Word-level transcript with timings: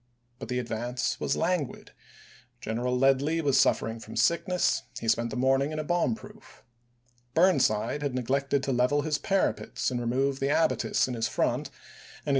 But 0.39 0.47
the 0.47 0.59
ad 0.59 0.67
vance 0.67 1.19
was 1.19 1.35
languid. 1.37 1.91
General 2.59 2.97
Ledlie 2.97 3.39
was 3.43 3.59
suffering 3.59 3.99
from 3.99 4.15
sickness; 4.15 4.81
he 4.99 5.07
spent 5.07 5.29
the 5.29 5.35
morning 5.35 5.71
in 5.71 5.77
a 5.77 5.83
bomb 5.83 6.15
proof. 6.15 6.63
Burnside 7.35 8.01
had 8.01 8.15
neglected 8.15 8.63
to 8.63 8.71
level 8.71 9.03
his 9.03 9.19
para 9.19 9.49
Report 9.49 9.57
pets 9.73 9.91
and 9.91 9.99
remove 10.01 10.39
the 10.39 10.49
abatis 10.49 11.07
in 11.07 11.13
his 11.13 11.27
front, 11.27 11.67
and 11.67 11.67
his 11.67 11.73
Committee 12.23 12.29
x... 12.29 12.29